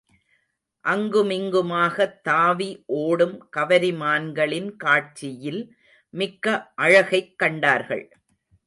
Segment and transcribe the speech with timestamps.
[0.83, 2.83] அங்குமிங்குமாகத் தாவி
[2.85, 5.75] ஓடும் கவரிமான்களின் காட்சியில்
[6.09, 8.17] மிக்க அழகைக் கண்டார்கள்.